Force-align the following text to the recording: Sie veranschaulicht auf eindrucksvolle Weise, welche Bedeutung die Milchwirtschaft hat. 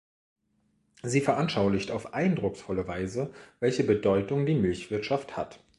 Sie 1.03 1.21
veranschaulicht 1.21 1.91
auf 1.91 2.15
eindrucksvolle 2.15 2.87
Weise, 2.87 3.31
welche 3.59 3.83
Bedeutung 3.83 4.47
die 4.47 4.55
Milchwirtschaft 4.55 5.37
hat. 5.37 5.59